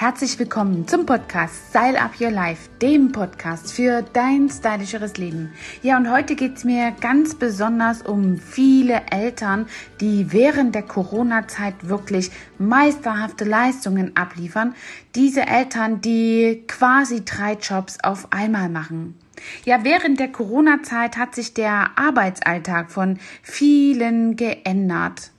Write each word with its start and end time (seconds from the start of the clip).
Herzlich 0.00 0.38
willkommen 0.38 0.86
zum 0.86 1.06
Podcast 1.06 1.70
Style 1.70 2.00
Up 2.00 2.20
Your 2.20 2.30
Life, 2.30 2.70
dem 2.80 3.10
Podcast 3.10 3.72
für 3.72 4.02
dein 4.12 4.48
stylischeres 4.48 5.16
Leben. 5.16 5.52
Ja, 5.82 5.96
und 5.96 6.08
heute 6.08 6.36
geht's 6.36 6.62
mir 6.62 6.92
ganz 7.00 7.34
besonders 7.34 8.02
um 8.02 8.36
viele 8.36 9.02
Eltern, 9.10 9.66
die 10.00 10.32
während 10.32 10.76
der 10.76 10.84
Corona-Zeit 10.84 11.88
wirklich 11.88 12.30
meisterhafte 12.58 13.44
Leistungen 13.44 14.16
abliefern. 14.16 14.76
Diese 15.16 15.44
Eltern, 15.48 16.00
die 16.00 16.62
quasi 16.68 17.24
drei 17.24 17.54
Jobs 17.54 17.98
auf 18.00 18.32
einmal 18.32 18.68
machen. 18.68 19.18
Ja, 19.64 19.82
während 19.82 20.20
der 20.20 20.30
Corona-Zeit 20.30 21.16
hat 21.16 21.34
sich 21.34 21.54
der 21.54 21.98
Arbeitsalltag 21.98 22.92
von 22.92 23.18
vielen 23.42 24.36
geändert. 24.36 25.32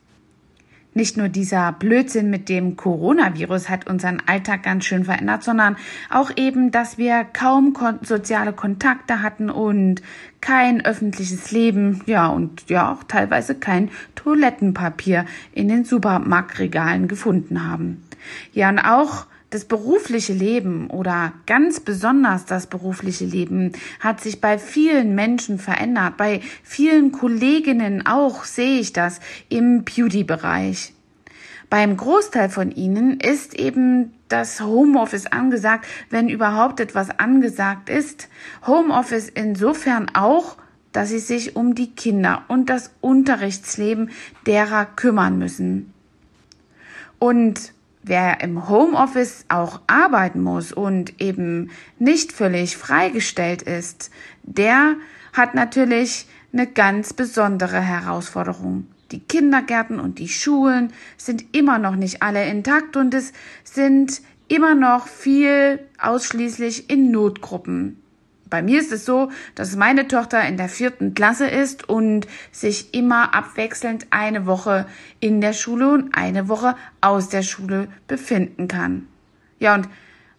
Nicht 0.99 1.15
nur 1.15 1.29
dieser 1.29 1.71
Blödsinn 1.71 2.29
mit 2.29 2.49
dem 2.49 2.75
Coronavirus 2.75 3.69
hat 3.69 3.89
unseren 3.89 4.21
Alltag 4.25 4.63
ganz 4.63 4.83
schön 4.83 5.05
verändert, 5.05 5.43
sondern 5.43 5.77
auch 6.09 6.29
eben, 6.35 6.71
dass 6.71 6.97
wir 6.97 7.23
kaum 7.23 7.71
kon 7.71 7.99
soziale 8.01 8.51
Kontakte 8.51 9.21
hatten 9.21 9.49
und 9.49 10.01
kein 10.41 10.83
öffentliches 10.83 11.51
Leben, 11.51 12.01
ja, 12.05 12.27
und 12.27 12.69
ja 12.69 12.91
auch 12.91 13.05
teilweise 13.05 13.55
kein 13.55 13.91
Toilettenpapier 14.15 15.23
in 15.53 15.69
den 15.69 15.85
Supermarktregalen 15.85 17.07
gefunden 17.07 17.65
haben. 17.65 18.03
Ja, 18.51 18.67
und 18.67 18.79
auch 18.79 19.25
das 19.49 19.65
berufliche 19.65 20.33
Leben 20.33 20.89
oder 20.89 21.33
ganz 21.47 21.79
besonders 21.79 22.45
das 22.45 22.67
berufliche 22.67 23.25
Leben 23.25 23.71
hat 23.99 24.21
sich 24.21 24.41
bei 24.41 24.59
vielen 24.59 25.15
Menschen 25.15 25.57
verändert. 25.57 26.17
Bei 26.17 26.41
vielen 26.63 27.11
Kolleginnen 27.11 28.05
auch 28.05 28.43
sehe 28.43 28.79
ich 28.79 28.93
das 28.93 29.19
im 29.49 29.83
Beauty-Bereich. 29.83 30.93
Beim 31.69 31.97
Großteil 31.97 32.49
von 32.49 32.71
ihnen 32.71 33.19
ist 33.19 33.53
eben 33.53 34.13
das 34.27 34.61
Homeoffice 34.61 35.27
angesagt, 35.27 35.85
wenn 36.09 36.29
überhaupt 36.29 36.79
etwas 36.79 37.09
angesagt 37.19 37.89
ist. 37.89 38.27
Homeoffice 38.65 39.29
insofern 39.29 40.09
auch, 40.13 40.57
dass 40.91 41.09
sie 41.09 41.19
sich 41.19 41.55
um 41.55 41.75
die 41.75 41.91
Kinder 41.91 42.43
und 42.47 42.69
das 42.69 42.91
Unterrichtsleben 43.01 44.09
derer 44.45 44.85
kümmern 44.85 45.37
müssen. 45.37 45.93
Und 47.19 47.73
wer 48.09 48.41
im 48.41 48.67
Homeoffice 48.67 49.45
auch 49.47 49.81
arbeiten 49.87 50.41
muss 50.41 50.73
und 50.73 51.21
eben 51.21 51.69
nicht 51.97 52.33
völlig 52.33 52.75
freigestellt 52.75 53.61
ist, 53.61 54.11
der 54.43 54.95
hat 55.31 55.55
natürlich 55.55 56.27
eine 56.51 56.67
ganz 56.67 57.13
besondere 57.13 57.79
Herausforderung. 57.79 58.87
Die 59.11 59.19
Kindergärten 59.19 59.99
und 59.99 60.19
die 60.19 60.27
Schulen 60.27 60.91
sind 61.17 61.55
immer 61.55 61.77
noch 61.77 61.95
nicht 61.95 62.21
alle 62.21 62.45
intakt 62.47 62.97
und 62.97 63.13
es 63.13 63.31
sind 63.63 64.21
immer 64.47 64.75
noch 64.75 65.07
viel 65.07 65.79
ausschließlich 65.99 66.89
in 66.89 67.11
Notgruppen. 67.11 68.01
Bei 68.49 68.61
mir 68.63 68.79
ist 68.79 68.91
es 68.91 69.05
so, 69.05 69.29
dass 69.55 69.75
meine 69.75 70.07
Tochter 70.07 70.47
in 70.47 70.57
der 70.57 70.69
vierten 70.69 71.13
Klasse 71.13 71.47
ist 71.47 71.87
und 71.87 72.27
sich 72.51 72.93
immer 72.93 73.35
abwechselnd 73.35 74.07
eine 74.09 74.45
Woche 74.45 74.87
in 75.19 75.39
der 75.39 75.53
Schule 75.53 75.89
und 75.89 76.15
eine 76.15 76.49
Woche 76.49 76.75
aus 77.01 77.29
der 77.29 77.43
Schule 77.43 77.87
befinden 78.07 78.67
kann. 78.67 79.07
Ja, 79.59 79.75
und 79.75 79.87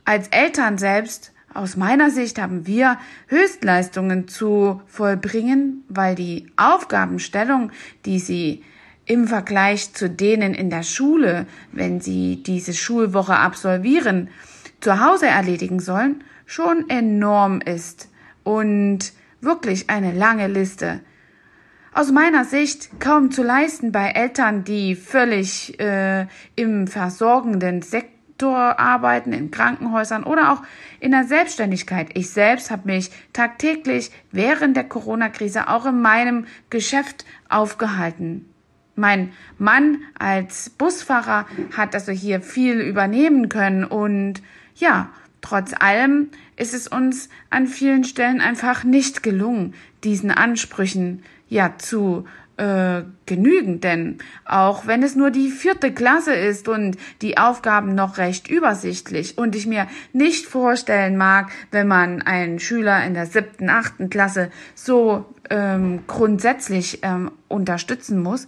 als 0.04 0.28
Eltern 0.28 0.78
selbst, 0.78 1.32
aus 1.52 1.76
meiner 1.76 2.10
Sicht, 2.10 2.40
haben 2.40 2.66
wir 2.66 2.98
Höchstleistungen 3.26 4.28
zu 4.28 4.80
vollbringen, 4.86 5.84
weil 5.88 6.14
die 6.14 6.46
Aufgabenstellung, 6.56 7.70
die 8.06 8.18
sie 8.18 8.62
im 9.04 9.26
Vergleich 9.26 9.92
zu 9.92 10.08
denen 10.08 10.54
in 10.54 10.70
der 10.70 10.84
Schule, 10.84 11.46
wenn 11.72 12.00
sie 12.00 12.42
diese 12.42 12.72
Schulwoche 12.72 13.36
absolvieren, 13.36 14.28
zu 14.80 15.00
Hause 15.00 15.26
erledigen 15.26 15.80
sollen, 15.80 16.22
schon 16.50 16.90
enorm 16.90 17.60
ist 17.60 18.08
und 18.42 19.12
wirklich 19.40 19.88
eine 19.88 20.10
lange 20.10 20.48
Liste. 20.48 20.98
Aus 21.94 22.10
meiner 22.10 22.44
Sicht 22.44 22.98
kaum 22.98 23.30
zu 23.30 23.44
leisten 23.44 23.92
bei 23.92 24.08
Eltern, 24.10 24.64
die 24.64 24.96
völlig 24.96 25.78
äh, 25.78 26.26
im 26.56 26.88
versorgenden 26.88 27.82
Sektor 27.82 28.80
arbeiten, 28.80 29.32
in 29.32 29.52
Krankenhäusern 29.52 30.24
oder 30.24 30.52
auch 30.52 30.62
in 30.98 31.12
der 31.12 31.22
Selbstständigkeit. 31.22 32.08
Ich 32.14 32.30
selbst 32.30 32.72
habe 32.72 32.88
mich 32.88 33.12
tagtäglich 33.32 34.10
während 34.32 34.76
der 34.76 34.88
Corona-Krise 34.88 35.68
auch 35.68 35.86
in 35.86 36.02
meinem 36.02 36.46
Geschäft 36.68 37.24
aufgehalten. 37.48 38.52
Mein 38.96 39.32
Mann 39.56 39.98
als 40.18 40.70
Busfahrer 40.70 41.46
hat 41.76 41.94
also 41.94 42.10
hier 42.10 42.40
viel 42.40 42.80
übernehmen 42.80 43.48
können 43.48 43.84
und 43.84 44.42
ja, 44.74 45.10
Trotz 45.40 45.72
allem 45.78 46.28
ist 46.56 46.74
es 46.74 46.86
uns 46.86 47.28
an 47.48 47.66
vielen 47.66 48.04
Stellen 48.04 48.40
einfach 48.40 48.84
nicht 48.84 49.22
gelungen, 49.22 49.74
diesen 50.04 50.30
Ansprüchen 50.30 51.22
ja 51.48 51.76
zu 51.78 52.26
äh, 52.60 53.04
genügen, 53.24 53.80
denn 53.80 54.18
auch 54.44 54.86
wenn 54.86 55.02
es 55.02 55.16
nur 55.16 55.30
die 55.30 55.48
vierte 55.48 55.92
Klasse 55.92 56.34
ist 56.34 56.68
und 56.68 56.98
die 57.22 57.38
Aufgaben 57.38 57.94
noch 57.94 58.18
recht 58.18 58.50
übersichtlich 58.50 59.38
und 59.38 59.56
ich 59.56 59.66
mir 59.66 59.86
nicht 60.12 60.44
vorstellen 60.44 61.16
mag, 61.16 61.50
wenn 61.70 61.88
man 61.88 62.20
einen 62.20 62.58
Schüler 62.58 63.02
in 63.04 63.14
der 63.14 63.24
siebten, 63.24 63.70
achten 63.70 64.10
Klasse 64.10 64.50
so 64.74 65.24
ähm, 65.48 66.00
grundsätzlich 66.06 66.98
ähm, 67.02 67.30
unterstützen 67.48 68.22
muss, 68.22 68.46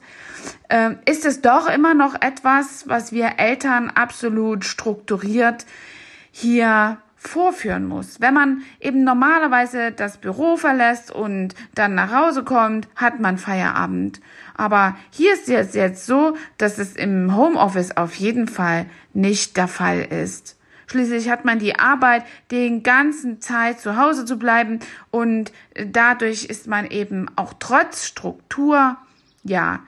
äh, 0.69 0.91
ist 1.06 1.24
es 1.24 1.41
doch 1.41 1.70
immer 1.70 1.94
noch 1.94 2.14
etwas, 2.20 2.88
was 2.88 3.12
wir 3.12 3.38
Eltern 3.38 3.88
absolut 3.88 4.66
strukturiert 4.66 5.64
hier 6.32 6.98
vorführen 7.15 7.87
muss. 7.87 8.20
Wenn 8.20 8.34
man 8.34 8.62
eben 8.81 9.04
normalerweise 9.04 9.93
das 9.93 10.19
Büro 10.19 10.56
verlässt 10.56 11.12
und 11.12 11.54
dann 11.75 11.94
nach 11.94 12.12
Hause 12.12 12.43
kommt, 12.43 12.88
hat 12.97 13.20
man 13.20 13.38
Feierabend. 13.38 14.20
Aber 14.54 14.97
hier 15.10 15.32
ist 15.34 15.48
es 15.48 15.75
jetzt 15.75 16.04
so, 16.04 16.37
dass 16.59 16.78
es 16.78 16.97
im 16.97 17.37
Homeoffice 17.37 17.97
auf 17.97 18.15
jeden 18.16 18.48
Fall 18.48 18.87
nicht 19.15 19.56
der 19.56 19.69
Fall 19.69 20.00
ist. 20.00 20.59
Schließlich 20.88 21.31
hat 21.31 21.44
man 21.44 21.59
die 21.59 21.78
Arbeit, 21.78 22.25
den 22.50 22.82
ganzen 22.82 23.41
Zeit 23.41 23.81
zu 23.81 23.97
Hause 23.97 24.25
zu 24.25 24.37
bleiben 24.37 24.81
und 25.10 25.53
dadurch 25.75 26.44
ist 26.44 26.66
man 26.66 26.87
eben 26.87 27.28
auch 27.37 27.54
trotz 27.59 28.04
Struktur, 28.04 28.97
ja, 29.44 29.81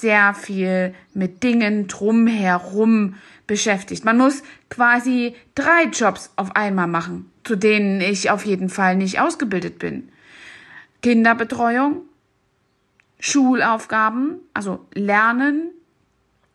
sehr 0.00 0.34
viel 0.34 0.92
mit 1.12 1.44
Dingen 1.44 1.86
drumherum 1.86 3.14
beschäftigt. 3.46 4.04
Man 4.04 4.18
muss 4.18 4.42
quasi 4.68 5.36
drei 5.54 5.84
Jobs 5.84 6.32
auf 6.34 6.56
einmal 6.56 6.88
machen, 6.88 7.30
zu 7.44 7.54
denen 7.54 8.00
ich 8.00 8.30
auf 8.30 8.44
jeden 8.44 8.70
Fall 8.70 8.96
nicht 8.96 9.20
ausgebildet 9.20 9.78
bin. 9.78 10.08
Kinderbetreuung, 11.02 12.02
Schulaufgaben, 13.20 14.40
also 14.52 14.84
Lernen, 14.94 15.70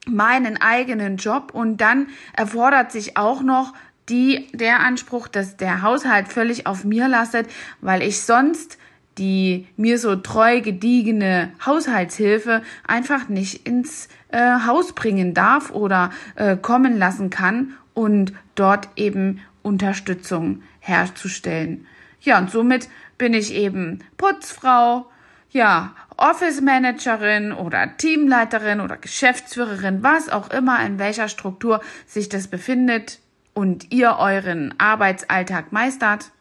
meinen 0.05 0.57
eigenen 0.57 1.15
Job 1.15 1.51
und 1.53 1.77
dann 1.77 2.07
erfordert 2.33 2.91
sich 2.91 3.15
auch 3.15 3.41
noch 3.41 3.73
die, 4.09 4.47
der 4.53 4.81
Anspruch, 4.81 5.29
dass 5.29 5.55
der 5.55 5.81
Haushalt 5.81 6.27
völlig 6.27 6.67
auf 6.67 6.83
mir 6.83 7.07
lastet, 7.07 7.47
weil 7.79 8.01
ich 8.01 8.21
sonst 8.21 8.77
die 9.19 9.67
mir 9.75 9.99
so 9.99 10.15
treu 10.15 10.61
gediegene 10.61 11.51
Haushaltshilfe 11.65 12.63
einfach 12.87 13.27
nicht 13.27 13.67
ins 13.67 14.07
äh, 14.29 14.61
Haus 14.65 14.93
bringen 14.93 15.33
darf 15.33 15.71
oder 15.71 16.11
äh, 16.35 16.55
kommen 16.55 16.97
lassen 16.97 17.29
kann 17.29 17.73
und 17.93 18.33
dort 18.55 18.87
eben 18.95 19.41
Unterstützung 19.61 20.63
herzustellen. 20.79 21.85
Ja, 22.21 22.37
und 22.39 22.49
somit 22.49 22.89
bin 23.17 23.33
ich 23.33 23.53
eben 23.53 23.99
Putzfrau, 24.17 25.09
ja, 25.51 25.93
Office 26.15 26.61
Managerin 26.61 27.51
oder 27.51 27.97
Teamleiterin 27.97 28.81
oder 28.81 28.97
Geschäftsführerin, 28.97 30.03
was 30.03 30.29
auch 30.29 30.49
immer, 30.49 30.85
in 30.85 30.99
welcher 30.99 31.27
Struktur 31.27 31.81
sich 32.07 32.29
das 32.29 32.47
befindet 32.47 33.19
und 33.53 33.91
ihr 33.91 34.17
euren 34.19 34.73
Arbeitsalltag 34.77 35.71
meistert 35.71 36.31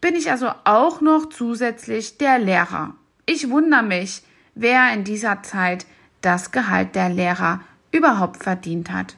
bin 0.00 0.14
ich 0.14 0.30
also 0.30 0.50
auch 0.64 1.00
noch 1.00 1.28
zusätzlich 1.28 2.18
der 2.18 2.38
Lehrer. 2.38 2.94
Ich 3.26 3.50
wundere 3.50 3.82
mich, 3.82 4.22
wer 4.54 4.92
in 4.92 5.04
dieser 5.04 5.42
Zeit 5.42 5.86
das 6.20 6.50
Gehalt 6.50 6.94
der 6.94 7.08
Lehrer 7.08 7.60
überhaupt 7.90 8.42
verdient 8.42 8.90
hat. 8.90 9.16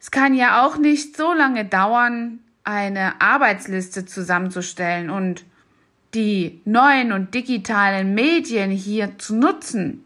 Es 0.00 0.10
kann 0.10 0.34
ja 0.34 0.64
auch 0.64 0.78
nicht 0.78 1.16
so 1.16 1.32
lange 1.32 1.64
dauern, 1.64 2.40
eine 2.64 3.20
Arbeitsliste 3.20 4.06
zusammenzustellen 4.06 5.10
und 5.10 5.44
die 6.14 6.60
neuen 6.64 7.12
und 7.12 7.34
digitalen 7.34 8.14
Medien 8.14 8.70
hier 8.70 9.18
zu 9.18 9.36
nutzen. 9.36 10.04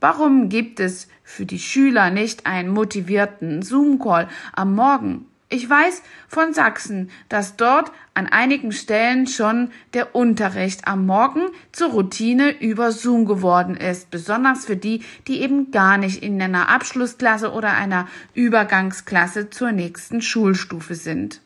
Warum 0.00 0.48
gibt 0.48 0.80
es 0.80 1.08
für 1.22 1.46
die 1.46 1.58
Schüler 1.58 2.10
nicht 2.10 2.46
einen 2.46 2.68
motivierten 2.68 3.62
Zoom-Call 3.62 4.28
am 4.52 4.74
Morgen? 4.74 5.26
Ich 5.50 5.68
weiß 5.68 6.02
von 6.26 6.54
Sachsen, 6.54 7.10
dass 7.28 7.56
dort 7.56 7.92
an 8.14 8.26
einigen 8.26 8.72
Stellen 8.72 9.26
schon 9.26 9.70
der 9.92 10.14
Unterricht 10.14 10.88
am 10.88 11.04
Morgen 11.06 11.42
zur 11.70 11.90
Routine 11.90 12.50
über 12.60 12.92
Zoom 12.92 13.26
geworden 13.26 13.76
ist, 13.76 14.10
besonders 14.10 14.64
für 14.64 14.76
die, 14.76 15.02
die 15.28 15.42
eben 15.42 15.70
gar 15.70 15.98
nicht 15.98 16.22
in 16.22 16.40
einer 16.40 16.70
Abschlussklasse 16.70 17.52
oder 17.52 17.72
einer 17.72 18.08
Übergangsklasse 18.32 19.50
zur 19.50 19.72
nächsten 19.72 20.22
Schulstufe 20.22 20.94
sind. 20.94 21.40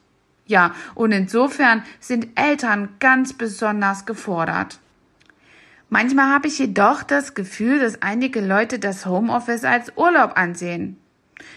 Ja, 0.46 0.74
und 0.94 1.12
insofern 1.12 1.82
sind 2.00 2.28
Eltern 2.36 2.88
ganz 3.00 3.34
besonders 3.34 4.06
gefordert. 4.06 4.78
Manchmal 5.90 6.32
habe 6.32 6.48
ich 6.48 6.58
jedoch 6.58 7.02
das 7.02 7.34
Gefühl, 7.34 7.80
dass 7.80 8.00
einige 8.00 8.40
Leute 8.40 8.78
das 8.78 9.06
Homeoffice 9.06 9.64
als 9.64 9.92
Urlaub 9.96 10.32
ansehen. 10.36 10.98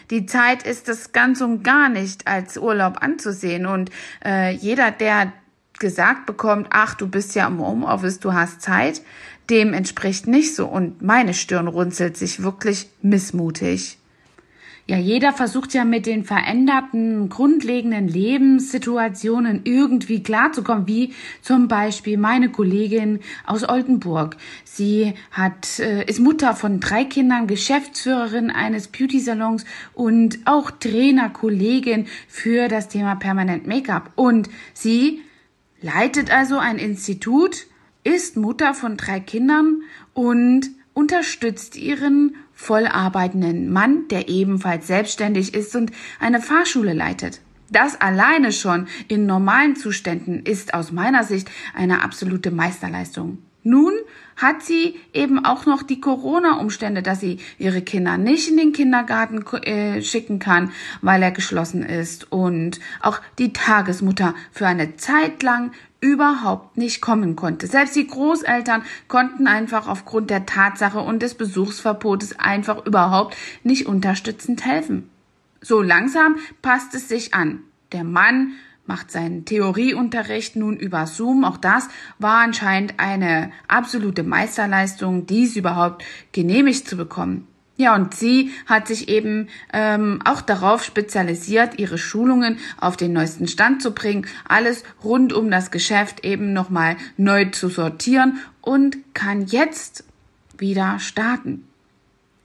Die 0.10 0.25
Zeit 0.25 0.63
ist 0.63 0.89
es 0.89 1.12
ganz 1.12 1.42
und 1.42 1.63
gar 1.63 1.89
nicht 1.89 2.28
als 2.28 2.57
Urlaub 2.57 3.01
anzusehen. 3.01 3.66
Und 3.66 3.89
äh, 4.25 4.54
jeder, 4.54 4.92
der 4.92 5.33
gesagt 5.80 6.25
bekommt, 6.25 6.68
ach, 6.69 6.94
du 6.94 7.07
bist 7.07 7.36
ja 7.36 7.48
im 7.48 7.60
Homeoffice, 7.60 8.19
du 8.19 8.33
hast 8.33 8.62
Zeit, 8.62 9.01
dem 9.50 9.74
entspricht 9.74 10.28
nicht 10.28 10.56
so. 10.56 10.68
Und 10.68 11.01
meine 11.01 11.33
Stirn 11.33 11.68
runzelt 11.68 12.18
sich 12.18 12.44
wirklich 12.44 12.89
missmutig. 13.01 13.98
Ja, 14.88 14.98
jeder 14.98 15.31
versucht 15.31 15.74
ja 15.74 15.86
mit 15.86 16.06
den 16.06 16.24
veränderten, 16.24 17.30
grundlegenden 17.30 18.07
Lebenssituationen 18.07 19.62
irgendwie 19.63 20.24
klarzukommen, 20.24 20.88
wie 20.88 21.13
zum 21.42 21.68
Beispiel 21.68 22.18
meine 22.18 22.50
Kollegin 22.50 23.19
aus 23.45 23.68
Oldenburg. 23.68 24.38
Sie 24.63 25.13
hat, 25.31 25.80
äh, 25.80 26.04
ist 26.06 26.19
Mutter 26.19 26.56
von 26.56 26.80
drei 26.80 27.06
Kindern, 27.06 27.45
Geschäftsführerin 27.45 28.50
eines 28.50 28.88
Beauty-Salons 28.88 29.66
und 29.94 30.39
auch 30.45 30.72
Trainerkollegin 30.72 32.07
für 32.27 32.68
das 32.68 32.89
Thema 32.89 33.16
Permanent 33.16 33.68
Make-up. 33.68 34.12
Und 34.16 34.50
sie 34.74 35.22
leitet 35.81 36.31
also 36.31 36.57
ein 36.57 36.80
Institut, 36.80 37.68
ist 38.04 38.36
Mutter 38.36 38.74
von 38.74 38.98
drei 38.98 39.19
Kindern 39.19 39.84
und 40.13 40.72
unterstützt 40.94 41.77
ihren 41.77 42.36
voll 42.62 42.86
arbeitenden 42.86 43.72
Mann, 43.74 44.08
der 44.10 44.30
ebenfalls 44.30 44.88
selbstständig 44.88 45.54
ist 45.54 45.75
und 45.75 45.92
eine 46.19 46.40
Fahrschule 46.40 46.94
leitet. 46.94 47.42
Das 47.72 48.00
alleine 48.00 48.52
schon 48.52 48.88
in 49.08 49.25
normalen 49.25 49.75
Zuständen 49.75 50.44
ist 50.44 50.74
aus 50.74 50.92
meiner 50.92 51.24
Sicht 51.24 51.50
eine 51.74 52.04
absolute 52.04 52.52
Meisterleistung. 52.52 53.40
Nun 53.63 53.94
hat 54.38 54.63
sie 54.63 55.00
eben 55.13 55.46
auch 55.46 55.66
noch 55.66 55.84
die 55.84 56.02
Corona-Umstände, 56.02 57.04
dass 57.04 57.19
sie 57.19 57.40
ihre 57.60 57.81
Kinder 57.81 58.18
nicht 58.18 58.50
in 58.50 58.58
den 58.58 58.74
Kindergarten 58.74 59.46
äh, 59.63 60.02
schicken 60.02 60.40
kann, 60.40 60.72
weil 61.02 61.22
er 61.22 61.31
geschlossen 61.31 61.84
ist 61.84 62.31
und 62.31 62.80
auch 63.02 63.22
die 63.38 63.54
Tagesmutter 63.54 64.34
für 64.52 64.66
eine 64.66 64.96
Zeit 64.96 65.44
lang 65.44 65.72
überhaupt 66.00 66.78
nicht 66.78 67.02
kommen 67.02 67.36
konnte. 67.36 67.68
Selbst 67.68 67.96
die 67.96 68.08
Großeltern 68.08 68.81
konnten 69.08 69.46
einfach 69.46 69.88
aufgrund 69.88 70.31
der 70.31 70.48
Tatsache 70.48 71.00
und 71.00 71.22
des 71.22 71.36
Besuchsverbotes 71.36 72.40
einfach 72.40 72.86
überhaupt 72.86 73.38
nicht 73.63 73.86
unterstützend 73.86 74.66
helfen. 74.66 75.10
So 75.62 75.84
langsam 75.84 76.38
passt 76.63 76.96
es 76.96 77.08
sich 77.08 77.36
an. 77.36 77.60
Der 77.92 78.04
Mann 78.04 78.54
macht 78.86 79.12
seinen 79.12 79.45
Theorieunterricht 79.45 80.56
nun 80.56 80.78
über 80.78 81.07
Zoom. 81.07 81.44
Auch 81.44 81.57
das 81.57 81.88
war 82.19 82.39
anscheinend 82.44 82.95
eine 82.98 83.51
absolute 83.68 84.24
Meisterleistung, 84.24 85.25
dies 85.25 85.56
überhaupt 85.56 86.04
genehmigt 86.31 86.88
zu 86.88 86.98
bekommen. 86.98 87.48
Ja, 87.78 87.95
und 87.95 88.13
sie 88.13 88.51
hat 88.68 88.88
sich 88.88 89.10
eben 89.10 89.48
ähm, 89.74 90.19
auch 90.24 90.42
darauf 90.42 90.83
spezialisiert, 90.83 91.80
ihre 91.80 91.98
Schulungen 91.98 92.60
auf 92.80 92.95
den 92.95 93.13
neuesten 93.13 93.48
Stand 93.48 93.81
zu 93.81 93.95
bringen, 93.95 94.28
alles 94.48 94.84
rund 95.04 95.34
um 95.34 95.50
das 95.50 95.72
Geschäft 95.72 96.24
eben 96.24 96.54
nochmal 96.54 96.98
neu 97.18 97.45
zu 97.45 97.69
sortieren 97.69 98.39
und 98.62 98.98
kann 99.16 99.48
jetzt 99.48 100.04
wieder 100.57 101.00
starten. 101.00 101.66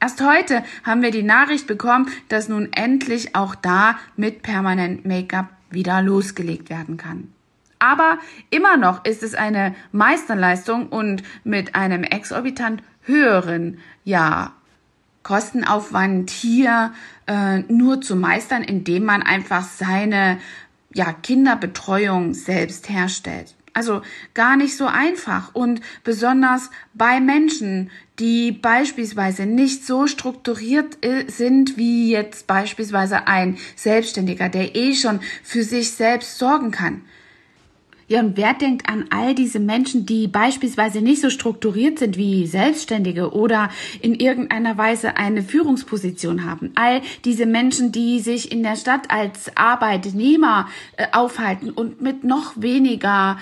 Erst 0.01 0.23
heute 0.23 0.63
haben 0.85 1.03
wir 1.03 1.11
die 1.11 1.23
Nachricht 1.23 1.67
bekommen, 1.67 2.09
dass 2.29 2.49
nun 2.49 2.73
endlich 2.73 3.35
auch 3.35 3.55
da 3.55 3.99
mit 4.17 4.43
Permanent 4.43 5.05
Make-up 5.05 5.56
wieder 5.77 6.03
losgelegt 6.03 6.69
werden 6.71 6.97
kann. 6.97 7.33
Aber 7.79 8.19
immer 8.51 8.77
noch 8.77 9.05
ist 9.05 9.23
es 9.23 9.35
eine 9.35 9.77
Meisterleistung 9.93 10.89
und 10.89 11.23
mit 11.45 11.77
einem 11.77 12.03
exorbitant 12.03 12.83
höheren, 13.03 13.79
ja, 14.03 14.53
Kostenaufwand 15.23 16.31
hier 16.31 16.93
äh, 17.27 17.59
nur 17.69 18.01
zu 18.01 18.15
meistern, 18.15 18.63
indem 18.63 19.05
man 19.05 19.23
einfach 19.23 19.65
seine 19.65 20.39
ja, 20.95 21.13
Kinderbetreuung 21.13 22.33
selbst 22.33 22.89
herstellt. 22.89 23.56
Also 23.77 24.01
gar 24.33 24.57
nicht 24.57 24.75
so 24.75 24.87
einfach 24.87 25.55
und 25.55 25.83
besonders 26.03 26.71
bei 26.95 27.21
Menschen, 27.21 27.91
die 28.19 28.51
beispielsweise 28.51 29.45
nicht 29.45 29.85
so 29.85 30.07
strukturiert 30.07 31.05
äh, 31.05 31.29
sind 31.29 31.77
wie 31.77 32.11
jetzt 32.11 32.47
beispielsweise 32.47 33.29
ein 33.29 33.59
Selbstständiger, 33.75 34.49
der 34.49 34.75
eh 34.75 34.95
schon 34.95 35.21
für 35.43 35.63
sich 35.63 35.91
selbst 35.91 36.39
sorgen 36.39 36.71
kann. 36.71 37.03
Ja, 38.09 38.21
und 38.21 38.37
wer 38.37 38.55
denkt 38.55 38.89
an 38.89 39.07
all 39.11 39.35
diese 39.35 39.59
Menschen, 39.59 40.07
die 40.07 40.29
beispielsweise 40.29 41.01
nicht 41.01 41.21
so 41.21 41.29
strukturiert 41.29 41.99
sind 41.99 42.17
wie 42.17 42.47
Selbstständige 42.47 43.33
oder 43.33 43.69
in 44.01 44.15
irgendeiner 44.15 44.79
Weise 44.79 45.17
eine 45.17 45.43
Führungsposition 45.43 46.45
haben? 46.45 46.71
All 46.77 47.01
diese 47.25 47.47
Menschen, 47.47 47.91
die 47.91 48.21
sich 48.21 48.53
in 48.53 48.63
der 48.63 48.77
Stadt 48.77 49.11
als 49.11 49.57
Arbeitnehmer 49.57 50.69
äh, 50.97 51.07
aufhalten 51.11 51.71
und 51.71 52.01
mit 52.01 52.23
noch 52.23 52.53
weniger 52.55 53.39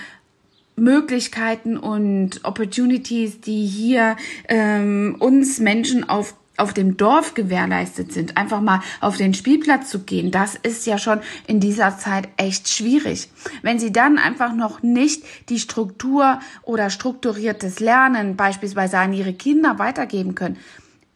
Möglichkeiten 0.75 1.77
und 1.77 2.43
Opportunities, 2.43 3.41
die 3.41 3.65
hier 3.65 4.15
ähm, 4.47 5.15
uns 5.19 5.59
Menschen 5.59 6.07
auf 6.07 6.35
auf 6.57 6.73
dem 6.73 6.97
Dorf 6.97 7.33
gewährleistet 7.33 8.13
sind, 8.13 8.37
einfach 8.37 8.61
mal 8.61 8.81
auf 9.01 9.17
den 9.17 9.33
Spielplatz 9.33 9.89
zu 9.89 9.99
gehen, 9.99 10.31
das 10.31 10.55
ist 10.55 10.85
ja 10.85 10.97
schon 10.97 11.19
in 11.47 11.59
dieser 11.59 11.97
Zeit 11.97 12.29
echt 12.37 12.69
schwierig. 12.69 13.29
Wenn 13.61 13.79
Sie 13.79 13.91
dann 13.91 14.17
einfach 14.17 14.53
noch 14.53 14.81
nicht 14.81 15.23
die 15.49 15.59
Struktur 15.59 16.39
oder 16.63 16.89
strukturiertes 16.89 17.79
Lernen 17.79 18.35
beispielsweise 18.35 18.99
an 18.99 19.13
Ihre 19.13 19.33
Kinder 19.33 19.79
weitergeben 19.79 20.35
können, 20.35 20.57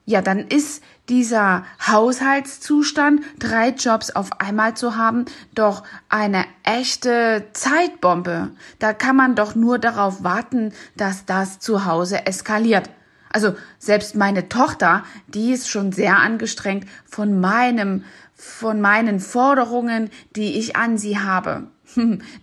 ja, 0.06 0.22
dann 0.22 0.40
ist 0.40 0.84
dieser 1.10 1.66
Haushaltszustand, 1.86 3.22
drei 3.40 3.70
Jobs 3.70 4.12
auf 4.12 4.40
einmal 4.40 4.76
zu 4.76 4.96
haben, 4.96 5.26
doch 5.56 5.84
eine 6.08 6.46
echte 6.64 7.48
Zeitbombe. 7.54 8.52
Da 8.78 8.94
kann 8.94 9.16
man 9.16 9.36
doch 9.36 9.56
nur 9.56 9.80
darauf 9.80 10.24
warten, 10.24 10.72
dass 10.96 11.26
das 11.26 11.60
zu 11.60 11.86
Hause 11.86 12.26
eskaliert. 12.26 12.90
Also 13.32 13.56
selbst 13.78 14.16
meine 14.16 14.50
Tochter, 14.50 15.04
die 15.28 15.52
ist 15.52 15.70
schon 15.70 15.92
sehr 15.92 16.18
angestrengt 16.18 16.88
von 17.06 17.40
meinem, 17.40 18.04
von 18.34 18.82
meinen 18.82 19.20
Forderungen, 19.20 20.10
die 20.36 20.58
ich 20.58 20.76
an 20.76 20.98
sie 20.98 21.20
habe. 21.20 21.68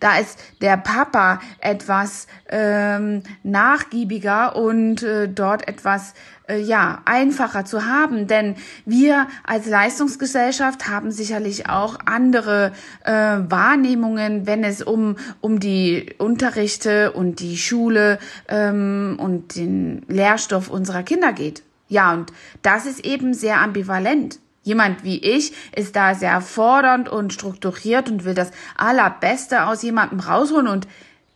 Da 0.01 0.19
ist 0.19 0.39
der 0.61 0.77
Papa 0.77 1.41
etwas 1.61 2.27
ähm, 2.49 3.23
nachgiebiger 3.43 4.57
und 4.57 5.03
äh, 5.03 5.29
dort 5.29 5.69
etwas 5.69 6.15
äh, 6.49 6.59
ja 6.61 7.03
einfacher 7.05 7.65
zu 7.65 7.87
haben, 7.87 8.27
denn 8.27 8.57
wir 8.85 9.27
als 9.45 9.67
Leistungsgesellschaft 9.67 10.89
haben 10.89 11.11
sicherlich 11.11 11.69
auch 11.69 11.99
andere 12.05 12.73
äh, 13.05 13.13
Wahrnehmungen, 13.13 14.47
wenn 14.47 14.65
es 14.65 14.83
um 14.83 15.17
um 15.41 15.61
die 15.61 16.15
Unterrichte 16.19 17.13
und 17.13 17.41
die 17.41 17.57
Schule 17.57 18.19
ähm, 18.49 19.17
und 19.21 19.57
den 19.57 20.03
Lehrstoff 20.09 20.71
unserer 20.71 21.03
Kinder 21.03 21.33
geht. 21.33 21.63
Ja, 21.89 22.13
und 22.13 22.33
das 22.63 22.87
ist 22.87 23.05
eben 23.05 23.35
sehr 23.35 23.61
ambivalent. 23.61 24.39
Jemand 24.63 25.05
wie 25.05 25.19
ich 25.19 25.53
ist 25.77 25.95
da 25.95 26.15
sehr 26.15 26.41
fordernd 26.41 27.09
und 27.09 27.33
strukturiert 27.33 28.11
und 28.11 28.25
will 28.25 28.35
das 28.35 28.51
Allerbeste 28.77 29.67
aus 29.67 29.83
jemandem 29.83 30.19
rausholen 30.19 30.67
und 30.67 30.89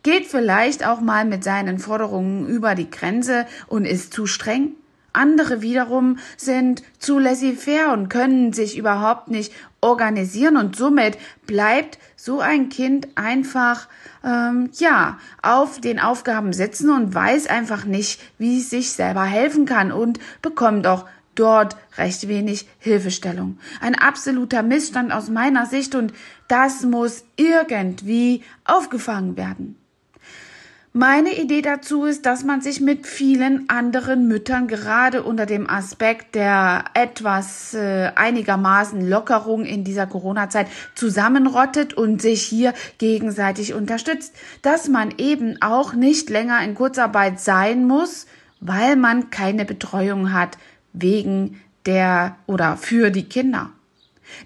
geht 0.03 0.25
vielleicht 0.25 0.85
auch 0.85 0.99
mal 0.99 1.23
mit 1.23 1.43
seinen 1.43 1.79
Forderungen 1.79 2.47
über 2.47 2.75
die 2.75 2.89
Grenze 2.89 3.45
und 3.67 3.85
ist 3.85 4.13
zu 4.13 4.25
streng. 4.25 4.73
Andere 5.13 5.61
wiederum 5.61 6.17
sind 6.37 6.83
zu 6.99 7.19
laissez-faire 7.19 7.91
und 7.91 8.09
können 8.09 8.53
sich 8.53 8.77
überhaupt 8.77 9.29
nicht 9.29 9.51
organisieren 9.81 10.57
und 10.57 10.75
somit 10.75 11.17
bleibt 11.47 11.97
so 12.15 12.39
ein 12.39 12.69
Kind 12.69 13.09
einfach 13.15 13.87
ähm, 14.23 14.69
ja 14.77 15.17
auf 15.41 15.81
den 15.81 15.99
Aufgaben 15.99 16.53
sitzen 16.53 16.91
und 16.91 17.13
weiß 17.13 17.47
einfach 17.47 17.85
nicht, 17.85 18.21
wie 18.37 18.59
es 18.59 18.69
sich 18.69 18.93
selber 18.93 19.23
helfen 19.23 19.65
kann 19.65 19.91
und 19.91 20.19
bekommt 20.41 20.85
auch 20.85 21.05
dort 21.35 21.75
recht 21.97 22.27
wenig 22.27 22.67
Hilfestellung. 22.79 23.57
Ein 23.79 23.95
absoluter 23.95 24.63
Missstand 24.63 25.11
aus 25.11 25.29
meiner 25.29 25.65
Sicht 25.65 25.95
und 25.95 26.13
das 26.47 26.83
muss 26.83 27.23
irgendwie 27.35 28.43
aufgefangen 28.65 29.37
werden. 29.37 29.80
Meine 30.93 31.39
Idee 31.39 31.61
dazu 31.61 32.03
ist, 32.03 32.25
dass 32.25 32.43
man 32.43 32.59
sich 32.59 32.81
mit 32.81 33.07
vielen 33.07 33.69
anderen 33.69 34.27
Müttern 34.27 34.67
gerade 34.67 35.23
unter 35.23 35.45
dem 35.45 35.69
Aspekt 35.69 36.35
der 36.35 36.83
etwas 36.93 37.73
äh, 37.73 38.11
einigermaßen 38.13 39.07
Lockerung 39.07 39.63
in 39.63 39.85
dieser 39.85 40.05
Corona-Zeit 40.05 40.67
zusammenrottet 40.93 41.93
und 41.93 42.21
sich 42.21 42.41
hier 42.43 42.73
gegenseitig 42.97 43.73
unterstützt, 43.73 44.35
dass 44.63 44.89
man 44.89 45.13
eben 45.17 45.61
auch 45.61 45.93
nicht 45.93 46.29
länger 46.29 46.61
in 46.61 46.75
Kurzarbeit 46.75 47.39
sein 47.39 47.87
muss, 47.87 48.27
weil 48.59 48.97
man 48.97 49.29
keine 49.29 49.63
Betreuung 49.63 50.33
hat 50.33 50.57
wegen 50.91 51.61
der 51.85 52.35
oder 52.47 52.75
für 52.75 53.11
die 53.11 53.29
Kinder. 53.29 53.69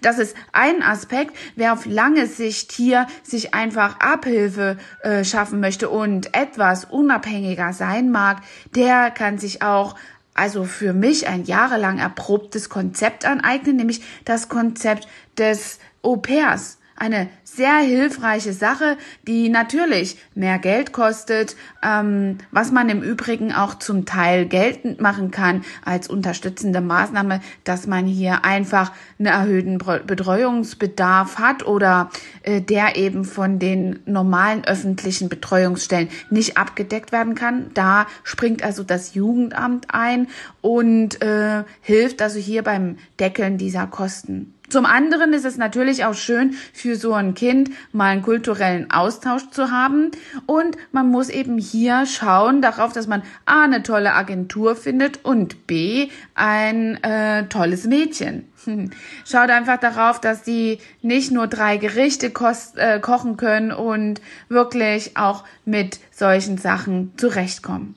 Das 0.01 0.20
ist 0.20 0.36
ein 0.51 0.82
Aspekt, 0.82 1.36
wer 1.56 1.74
auf 1.74 1.86
lange 1.86 2.27
Sicht 2.27 2.72
hier 2.72 3.08
sich 3.24 3.54
einfach 3.54 4.00
Abhilfe 4.00 4.77
äh, 5.01 5.24
schaffen 5.24 5.60
möchte 5.60 5.89
und 5.89 6.36
etwas 6.36 6.86
unabhängiger 6.86 7.74
sein 7.74 8.12
mag, 8.12 8.42
der 8.75 9.12
kann 9.12 9.38
sich 9.38 9.62
auch 9.62 9.96
also 10.34 10.65
für 10.65 10.94
mich 10.94 11.27
ein 11.27 11.46
jahrelang 11.46 11.98
erprobtes 11.98 12.70
Konzept 12.70 13.25
aneignen, 13.25 13.77
nämlich 13.77 14.01
das 14.25 14.50
Konzept 14.50 15.08
des 15.38 15.80
Au-pairs 16.04 16.77
eine 16.96 17.28
sehr 17.44 17.78
hilfreiche 17.78 18.54
Sache, 18.54 18.98
die 19.28 19.50
natürlich 19.50 20.18
mehr 20.34 20.60
Geld 20.60 20.94
kostet, 20.94 21.56
ähm, 21.84 22.38
was 22.52 22.72
man 22.72 22.90
im 22.90 23.02
Übrigen 23.02 23.54
auch 23.54 23.75
zum 23.75 24.06
Teil 24.06 24.46
geltend 24.46 25.02
machen 25.02 25.32
kann 25.32 25.64
als 25.84 26.08
unterstützende 26.08 26.82
Maßnahme, 26.82 27.42
dass 27.64 27.86
man 27.86 28.06
hier 28.06 28.46
einfach 28.46 28.92
einen 29.20 29.28
erhöhten 29.28 29.78
Betreuungsbedarf 29.78 31.38
hat 31.38 31.66
oder 31.66 32.10
äh, 32.44 32.62
der 32.62 32.96
eben 32.96 33.25
von 33.25 33.60
den 33.60 34.00
normalen 34.06 34.64
öffentlichen 34.66 35.30
Betreuungsstellen 35.30 36.10
nicht 36.30 36.58
abgedeckt 36.58 37.12
werden 37.12 37.36
kann. 37.36 37.72
Da 37.74 38.08
springt 38.24 38.64
also 38.64 38.84
das 38.84 39.14
Jugendamt 39.16 39.88
ein 39.90 40.28
und 40.65 41.22
äh, 41.22 41.63
hilft 41.81 42.24
also 42.24 42.39
hier 42.39 42.63
beim 42.63 42.98
Deckeln 43.19 43.60
dieser 43.60 43.86
Kosten. 43.86 44.55
Zum 44.67 44.88
anderen 44.88 45.31
ist 45.34 45.45
es 45.45 45.57
natürlich 45.57 46.05
auch 46.05 46.15
schön 46.15 46.55
für 46.74 46.95
so 46.95 47.13
ein 47.13 47.36
Kind 47.36 47.69
mal 47.91 48.05
einen 48.05 48.24
kulturellen 48.24 48.89
Austausch 48.89 49.51
zu 49.51 49.69
haben 49.69 50.10
und 50.48 50.75
man 50.91 51.12
muss 51.12 51.29
eben 51.29 51.60
hier 51.60 52.07
schauen 52.07 52.63
darauf, 52.63 52.93
dass 52.93 53.05
man 53.05 53.22
A 53.45 53.63
eine 53.63 53.84
tolle 53.84 54.13
Agentur 54.13 54.75
findet 54.75 55.24
und 55.24 55.67
B 55.67 56.10
ein 56.34 56.95
äh, 57.03 57.45
tolles 57.45 57.86
Mädchen. 57.86 58.48
Schaut 59.24 59.51
einfach 59.51 59.77
darauf, 59.79 60.19
dass 60.19 60.41
die 60.41 60.79
nicht 61.03 61.31
nur 61.31 61.45
drei 61.45 61.77
Gerichte 61.77 62.31
kost, 62.31 62.75
äh, 62.79 63.00
kochen 63.00 63.38
können 63.38 63.72
und 63.72 64.19
wirklich 64.50 65.15
auch 65.15 65.43
mit 65.63 66.00
solchen 66.10 66.57
Sachen 66.57 67.13
zurechtkommen. 67.17 67.93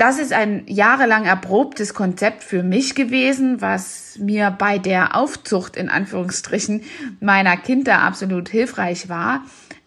Das 0.00 0.18
ist 0.18 0.32
ein 0.32 0.62
jahrelang 0.66 1.26
erprobtes 1.26 1.92
Konzept 1.92 2.42
für 2.42 2.62
mich 2.62 2.94
gewesen, 2.94 3.60
was 3.60 4.16
mir 4.18 4.50
bei 4.50 4.78
der 4.78 5.14
Aufzucht 5.14 5.76
in 5.76 5.90
Anführungsstrichen 5.90 6.84
meiner 7.20 7.58
Kinder 7.58 8.00
absolut 8.00 8.48
hilfreich 8.48 9.10
war. 9.10 9.42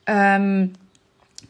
Ähm, 0.06 0.74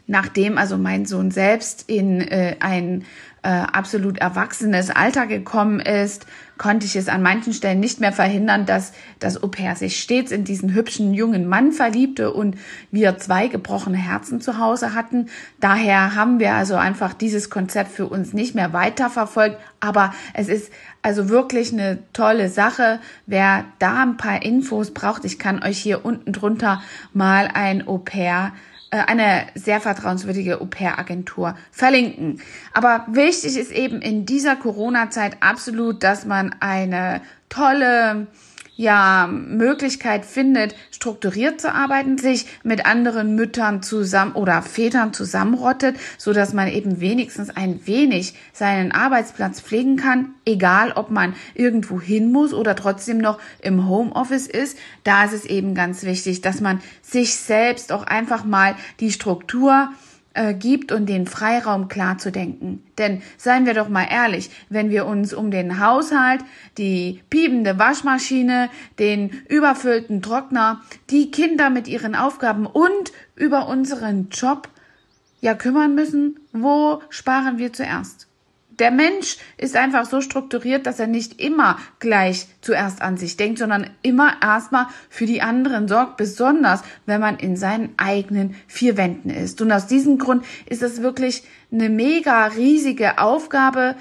nachdem 0.08 0.58
also 0.58 0.78
mein 0.78 1.06
Sohn 1.06 1.32
selbst 1.32 1.90
in 1.90 2.22
äh, 2.22 2.58
ein 2.60 3.06
äh, 3.44 3.50
absolut 3.50 4.20
erwachsenes 4.20 4.90
Alter 4.90 5.28
gekommen 5.28 5.80
ist, 5.80 6.26
konnte 6.58 6.86
ich 6.86 6.96
es 6.96 7.10
an 7.10 7.22
manchen 7.22 7.52
Stellen 7.52 7.80
nicht 7.80 8.00
mehr 8.00 8.14
verhindern, 8.14 8.66
dass 8.66 8.94
das 9.20 9.42
Au-pair 9.42 9.76
sich 9.76 10.00
stets 10.00 10.32
in 10.32 10.46
diesen 10.46 10.74
hübschen 10.74 11.14
jungen 11.14 11.48
Mann 11.48 11.72
verliebte 11.72 12.32
und 12.32 12.56
wir 12.92 13.18
zwei 13.18 13.48
gebrochene 13.48 13.98
Herzen 13.98 14.40
zu 14.40 14.60
Hause 14.60 14.94
hatten. 14.94 15.28
Daher 15.60 16.16
haben 16.16 16.40
wir 16.40 16.54
also 16.54 16.76
einfach 16.76 17.14
dieses 17.14 17.50
Konzept 17.50 17.92
für 17.92 18.06
uns 18.06 18.34
nicht 18.34 18.56
mehr 18.56 18.72
weiterverfolgt. 18.72 19.58
Aber 19.82 20.14
es 20.34 20.48
ist 20.48 20.72
also 21.02 21.28
wirklich 21.28 21.74
eine 21.74 22.00
tolle 22.14 22.48
Sache. 22.48 23.00
Wer 23.26 23.66
da 23.80 24.04
ein 24.04 24.16
paar 24.16 24.42
Infos 24.44 24.92
braucht, 24.92 25.26
ich 25.26 25.40
kann 25.40 25.64
euch 25.64 25.80
hier 25.80 26.06
unten 26.06 26.32
drunter 26.32 26.82
mal 27.14 27.50
ein 27.54 27.86
Au-pair 27.88 28.54
eine 29.00 29.48
sehr 29.56 29.82
vertrauenswürdige 29.82 30.62
Au-pair-Agentur 30.62 31.56
verlinken. 31.72 32.42
Aber 32.74 33.06
wichtig 33.10 33.58
ist 33.58 33.72
eben 33.72 34.02
in 34.02 34.26
dieser 34.26 34.56
Corona-Zeit 34.56 35.38
absolut, 35.42 36.04
dass 36.04 36.26
man 36.26 36.56
eine 36.60 37.22
tolle 37.50 38.28
ja 38.76 39.28
Möglichkeit 39.28 40.26
findet, 40.26 40.76
strukturiert 40.92 41.62
zu 41.62 41.74
arbeiten, 41.74 42.18
sich 42.18 42.48
mit 42.64 42.86
anderen 42.86 43.36
Müttern 43.36 43.84
zusammen 43.84 44.34
oder 44.34 44.62
Vätern 44.62 45.14
zusammenrottet, 45.14 45.98
so 46.18 46.34
dass 46.34 46.54
man 46.54 46.68
eben 46.68 47.00
wenigstens 47.00 47.50
ein 47.50 47.86
wenig 47.86 48.34
seinen 48.52 48.92
Arbeitsplatz 48.92 49.62
pflegen 49.62 49.96
kann, 49.96 50.34
egal 50.46 50.94
ob 50.94 51.12
man 51.12 51.36
irgendwo 51.54 52.02
hin 52.02 52.32
muss 52.32 52.54
oder 52.54 52.76
trotzdem 52.76 53.20
noch 53.20 53.40
im 53.62 53.88
Homeoffice 53.88 54.48
ist. 54.48 54.78
Da 55.04 55.26
ist 55.26 55.34
es 55.34 55.46
eben 55.46 55.76
ganz 55.76 56.04
wichtig, 56.04 56.42
dass 56.42 56.62
man 56.62 56.82
sich 57.02 57.36
selbst 57.36 57.92
auch 57.92 58.04
einfach 58.04 58.44
mal 58.44 58.76
die 59.00 59.12
Struktur 59.12 59.90
äh, 60.34 60.54
gibt 60.54 60.92
und 60.92 61.08
den 61.08 61.28
Freiraum 61.28 61.88
klar 61.88 62.18
zu 62.18 62.32
denken. 62.32 62.84
Denn 62.98 63.22
seien 63.38 63.66
wir 63.66 63.74
doch 63.74 63.90
mal 63.90 64.08
ehrlich, 64.10 64.50
wenn 64.70 64.90
wir 64.90 65.06
uns 65.06 65.34
um 65.34 65.52
den 65.52 65.80
Haushalt, 65.80 66.42
die 66.78 67.22
piepende 67.30 67.78
Waschmaschine, 67.78 68.70
den 69.00 69.30
überfüllten 69.48 70.22
Trockner, 70.22 70.82
die 71.10 71.32
Kinder 71.32 71.70
mit 71.70 71.88
ihren 71.88 72.16
Aufgaben 72.16 72.66
und 72.66 73.12
über 73.36 73.68
unseren 73.68 74.30
Job 74.30 74.70
ja 75.42 75.54
kümmern 75.54 75.94
müssen, 75.96 76.40
wo 76.52 77.02
sparen 77.10 77.58
wir 77.58 77.74
zuerst? 77.74 78.28
Der 78.84 78.92
Mensch 78.92 79.38
ist 79.58 79.78
einfach 79.78 80.06
so 80.06 80.20
strukturiert, 80.20 80.86
dass 80.86 81.00
er 81.00 81.08
nicht 81.08 81.40
immer 81.40 81.80
gleich 82.00 82.48
zuerst 82.60 83.02
an 83.02 83.16
sich 83.16 83.38
denkt, 83.38 83.60
sondern 83.60 83.90
immer 84.02 84.34
erstmal 84.42 84.88
für 85.10 85.26
die 85.26 85.42
anderen 85.42 85.88
sorgt, 85.88 86.18
besonders 86.18 86.82
wenn 87.06 87.22
man 87.22 87.38
in 87.38 87.56
seinen 87.56 87.94
eigenen 87.96 88.56
vier 88.68 88.98
Wänden 88.98 89.30
ist. 89.30 89.62
Und 89.62 89.72
aus 89.72 89.88
diesem 89.88 90.18
Grund 90.18 90.44
ist 90.66 90.84
es 90.84 91.02
wirklich 91.02 91.44
eine 91.72 91.88
mega 91.88 92.46
riesige 92.48 93.20
Aufgabe, 93.20 93.96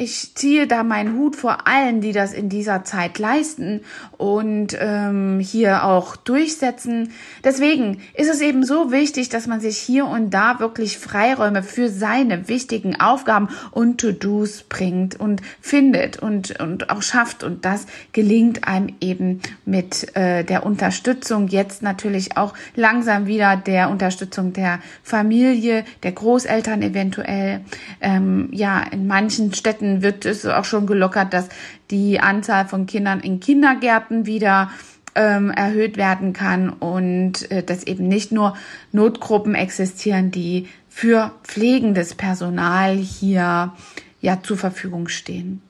ich 0.00 0.34
ziehe 0.34 0.66
da 0.66 0.82
meinen 0.82 1.18
Hut 1.18 1.36
vor 1.36 1.68
allen, 1.68 2.00
die 2.00 2.12
das 2.12 2.32
in 2.32 2.48
dieser 2.48 2.84
Zeit 2.84 3.18
leisten 3.18 3.82
und 4.16 4.74
ähm, 4.80 5.40
hier 5.40 5.84
auch 5.84 6.16
durchsetzen. 6.16 7.12
Deswegen 7.44 8.00
ist 8.14 8.30
es 8.30 8.40
eben 8.40 8.64
so 8.64 8.92
wichtig, 8.92 9.28
dass 9.28 9.46
man 9.46 9.60
sich 9.60 9.76
hier 9.76 10.06
und 10.06 10.30
da 10.30 10.58
wirklich 10.58 10.96
Freiräume 10.96 11.62
für 11.62 11.90
seine 11.90 12.48
wichtigen 12.48 12.98
Aufgaben 12.98 13.50
und 13.72 14.00
To-Dos 14.00 14.62
bringt 14.62 15.20
und 15.20 15.42
findet 15.60 16.18
und, 16.18 16.58
und 16.60 16.88
auch 16.88 17.02
schafft. 17.02 17.44
Und 17.44 17.66
das 17.66 17.84
gelingt 18.12 18.66
einem 18.66 18.94
eben 19.02 19.42
mit 19.66 20.16
äh, 20.16 20.44
der 20.44 20.64
Unterstützung 20.64 21.48
jetzt 21.48 21.82
natürlich 21.82 22.38
auch 22.38 22.54
langsam 22.74 23.26
wieder 23.26 23.54
der 23.58 23.90
Unterstützung 23.90 24.54
der 24.54 24.78
Familie, 25.02 25.84
der 26.04 26.12
Großeltern 26.12 26.80
eventuell. 26.80 27.60
Ähm, 28.00 28.48
ja, 28.52 28.80
in 28.80 29.06
manchen 29.06 29.52
Städten 29.52 29.89
wird 30.02 30.24
es 30.24 30.46
auch 30.46 30.64
schon 30.64 30.86
gelockert, 30.86 31.32
dass 31.34 31.48
die 31.90 32.20
Anzahl 32.20 32.66
von 32.66 32.86
Kindern 32.86 33.20
in 33.20 33.40
Kindergärten 33.40 34.26
wieder 34.26 34.70
ähm, 35.14 35.50
erhöht 35.50 35.96
werden 35.96 36.32
kann 36.32 36.70
und 36.70 37.50
äh, 37.50 37.62
dass 37.62 37.84
eben 37.84 38.08
nicht 38.08 38.32
nur 38.32 38.56
Notgruppen 38.92 39.54
existieren, 39.54 40.30
die 40.30 40.68
für 40.88 41.32
pflegendes 41.42 42.14
Personal 42.14 42.96
hier 42.96 43.72
ja 44.20 44.42
zur 44.42 44.56
Verfügung 44.56 45.08
stehen. 45.08 45.62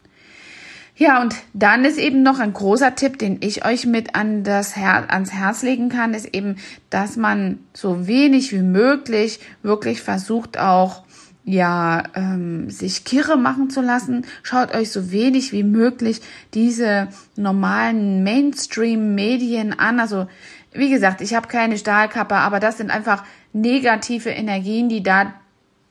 Ja, 1.00 1.22
und 1.22 1.34
dann 1.54 1.86
ist 1.86 1.98
eben 1.98 2.22
noch 2.22 2.40
ein 2.40 2.52
großer 2.52 2.94
Tipp, 2.94 3.18
den 3.18 3.38
ich 3.40 3.64
euch 3.64 3.86
mit 3.86 4.14
an 4.14 4.44
das 4.44 4.76
Her 4.76 5.06
ans 5.08 5.32
Herz 5.32 5.62
legen 5.62 5.88
kann, 5.88 6.12
ist 6.12 6.34
eben, 6.34 6.56
dass 6.90 7.16
man 7.16 7.58
so 7.72 8.06
wenig 8.06 8.52
wie 8.52 8.60
möglich 8.60 9.40
wirklich 9.62 10.02
versucht 10.02 10.58
auch 10.58 11.04
ja, 11.44 12.02
ähm, 12.14 12.70
sich 12.70 13.04
kirre 13.04 13.36
machen 13.36 13.70
zu 13.70 13.80
lassen. 13.80 14.26
Schaut 14.42 14.74
euch 14.74 14.90
so 14.90 15.10
wenig 15.10 15.52
wie 15.52 15.62
möglich 15.62 16.20
diese 16.54 17.08
normalen 17.36 18.22
Mainstream-Medien 18.22 19.78
an. 19.78 20.00
Also, 20.00 20.26
wie 20.72 20.90
gesagt, 20.90 21.20
ich 21.20 21.34
habe 21.34 21.48
keine 21.48 21.78
Stahlkappe, 21.78 22.34
aber 22.34 22.60
das 22.60 22.78
sind 22.78 22.90
einfach 22.90 23.24
negative 23.52 24.30
Energien, 24.30 24.88
die 24.88 25.02
da 25.02 25.34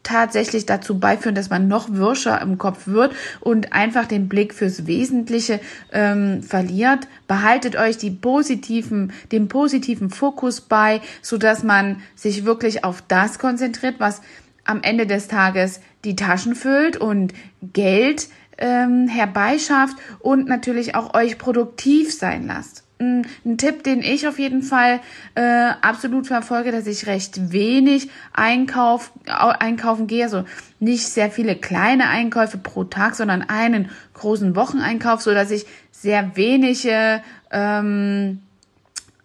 tatsächlich 0.03 0.65
dazu 0.65 0.97
beiführen, 0.97 1.35
dass 1.35 1.49
man 1.49 1.67
noch 1.67 1.91
wirscher 1.91 2.41
im 2.41 2.57
Kopf 2.57 2.87
wird 2.87 3.13
und 3.41 3.73
einfach 3.73 4.05
den 4.05 4.29
Blick 4.29 4.53
fürs 4.53 4.87
Wesentliche 4.87 5.59
ähm, 5.91 6.41
verliert. 6.41 7.07
Behaltet 7.27 7.75
euch 7.75 7.97
die 7.97 8.09
positiven, 8.09 9.11
den 9.31 9.49
positiven 9.49 10.09
Fokus 10.09 10.61
bei, 10.61 11.01
so 11.21 11.37
dass 11.37 11.63
man 11.63 12.01
sich 12.15 12.45
wirklich 12.45 12.83
auf 12.83 13.03
das 13.07 13.39
konzentriert, 13.39 13.95
was 13.99 14.21
am 14.69 14.81
Ende 14.83 15.07
des 15.07 15.27
Tages 15.27 15.81
die 16.05 16.15
Taschen 16.15 16.55
füllt 16.55 16.95
und 16.95 17.33
Geld 17.61 18.27
ähm, 18.57 19.07
herbeischafft 19.07 19.97
und 20.19 20.47
natürlich 20.47 20.95
auch 20.95 21.13
euch 21.13 21.37
produktiv 21.37 22.13
sein 22.13 22.47
lasst. 22.47 22.83
ein, 22.99 23.25
Tipp, 23.57 23.83
den 23.83 24.01
ich 24.01 24.27
auf 24.27 24.39
jeden 24.39 24.61
Fall 24.61 24.99
äh, 25.35 25.71
absolut 25.81 26.27
verfolge, 26.27 26.71
dass 26.71 26.85
ich 26.85 27.07
recht 27.07 27.51
wenig 27.51 28.09
Einkauf, 28.33 29.11
einkaufen 29.25 30.07
gehe. 30.07 30.25
Also 30.25 30.43
nicht 30.79 31.07
sehr 31.07 31.31
viele 31.31 31.55
kleine 31.55 32.09
Einkäufe 32.09 32.57
pro 32.57 32.83
Tag, 32.83 33.15
sondern 33.15 33.41
einen 33.41 33.89
großen 34.13 34.55
Wocheneinkauf, 34.55 35.21
so 35.21 35.33
dass 35.33 35.49
ich 35.49 35.65
sehr 35.91 36.35
wenige 36.35 37.21
ähm, 37.51 38.41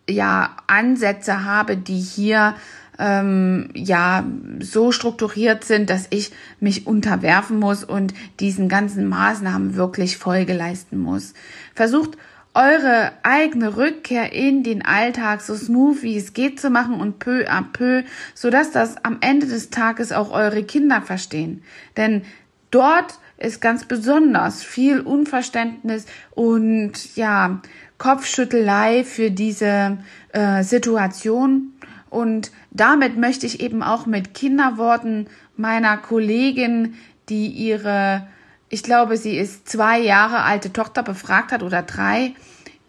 ja, 0.09 0.57
Ansätze 0.67 1.45
habe, 1.45 1.77
die 1.77 1.99
hier 1.99 2.55
ähm, 2.99 3.71
ja 3.75 4.25
so 4.61 4.93
strukturiert 4.93 5.65
sind, 5.65 5.91
dass 5.91 6.07
ich 6.11 6.33
mich 6.61 6.87
unterwerfen 6.87 7.59
muss 7.59 7.85
und 7.85 8.15
diesen 8.41 8.69
ganzen 8.69 9.09
Maßnahmen 9.09 9.75
wirklich 9.75 10.17
Folge 10.17 10.53
leisten 10.53 10.99
muss. 10.99 11.35
Versucht 11.75 12.17
eure 12.55 13.13
eigene 13.25 13.77
Rückkehr 13.77 14.33
in 14.33 14.63
den 14.63 14.85
Alltag 14.85 15.41
so 15.41 15.57
smooth 15.57 16.03
wie 16.03 16.17
es 16.17 16.33
geht 16.33 16.61
zu 16.61 16.71
machen 16.71 17.01
und 17.01 17.19
peu 17.19 17.49
à 17.49 17.63
peu, 17.63 18.05
so 18.35 18.49
dass 18.49 18.71
das 18.71 19.05
am 19.05 19.19
Ende 19.21 19.49
des 19.49 19.71
Tages 19.71 20.13
auch 20.13 20.31
eure 20.31 20.63
Kinder 20.63 21.03
verstehen. 21.03 21.63
Denn 21.97 22.23
dort 22.71 23.19
ist 23.39 23.61
ganz 23.61 23.85
besonders 23.85 24.63
viel 24.63 25.01
Unverständnis 25.01 26.07
und 26.31 27.17
ja, 27.17 27.61
Kopfschüttelei 27.99 29.05
für 29.05 29.31
diese 29.31 29.99
äh, 30.33 30.63
Situation. 30.63 31.73
Und 32.15 32.53
damit 32.71 33.17
möchte 33.17 33.47
ich 33.47 33.61
eben 33.61 33.83
auch 33.83 34.07
mit 34.07 34.35
Kinderworten 34.35 35.27
meiner 35.57 35.97
Kollegin, 35.97 36.95
die 37.29 37.49
ihre 37.49 38.27
ich 38.75 38.83
glaube, 38.83 39.17
sie 39.17 39.37
ist 39.37 39.69
zwei 39.69 40.01
Jahre 40.01 40.43
alte 40.43 40.73
Tochter 40.73 41.05
befragt 41.05 41.53
hat 41.53 41.63
oder 41.63 41.83
drei. 41.83 42.35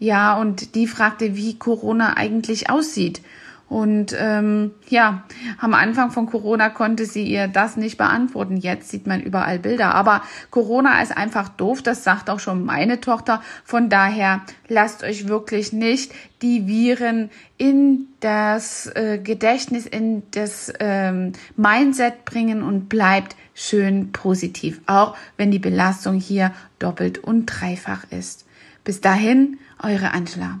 Ja, 0.00 0.36
und 0.36 0.74
die 0.74 0.88
fragte, 0.88 1.36
wie 1.36 1.58
Corona 1.58 2.16
eigentlich 2.16 2.68
aussieht. 2.68 3.22
Und 3.68 4.14
ähm, 4.16 4.70
ja, 4.88 5.24
am 5.58 5.74
Anfang 5.74 6.12
von 6.12 6.26
Corona 6.26 6.68
konnte 6.68 7.04
sie 7.04 7.24
ihr 7.24 7.48
das 7.48 7.76
nicht 7.76 7.98
beantworten. 7.98 8.56
Jetzt 8.56 8.90
sieht 8.90 9.08
man 9.08 9.20
überall 9.20 9.58
Bilder. 9.58 9.92
Aber 9.94 10.22
Corona 10.50 11.02
ist 11.02 11.16
einfach 11.16 11.48
doof, 11.48 11.82
das 11.82 12.04
sagt 12.04 12.30
auch 12.30 12.38
schon 12.38 12.64
meine 12.64 13.00
Tochter. 13.00 13.42
Von 13.64 13.88
daher 13.88 14.42
lasst 14.68 15.02
euch 15.02 15.26
wirklich 15.26 15.72
nicht 15.72 16.12
die 16.42 16.68
Viren 16.68 17.30
in 17.56 18.06
das 18.20 18.86
äh, 18.94 19.18
Gedächtnis, 19.18 19.86
in 19.86 20.22
das 20.30 20.72
ähm, 20.78 21.32
Mindset 21.56 22.24
bringen 22.24 22.62
und 22.62 22.88
bleibt 22.88 23.34
schön 23.54 24.12
positiv, 24.12 24.80
auch 24.86 25.16
wenn 25.36 25.50
die 25.50 25.58
Belastung 25.58 26.14
hier 26.20 26.52
doppelt 26.78 27.18
und 27.18 27.46
dreifach 27.46 28.04
ist. 28.10 28.46
Bis 28.84 29.00
dahin, 29.00 29.58
eure 29.82 30.12
Angela. 30.12 30.60